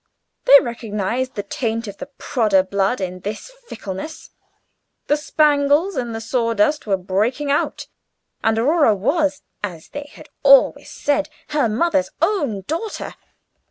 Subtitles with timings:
[0.45, 4.31] They recognized the taint of the Prodder blood in this fickleness.
[5.05, 7.85] The spangles and the sawdust were breaking out,
[8.43, 13.13] and Aurora was, as they had always said, her mother's own daughter.